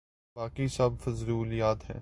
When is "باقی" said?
0.35-0.67